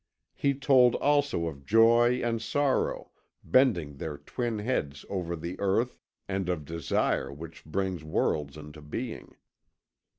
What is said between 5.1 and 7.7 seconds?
over the earth and of Desire which